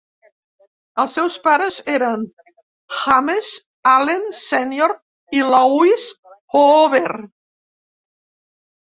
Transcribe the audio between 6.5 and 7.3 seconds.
Hoover.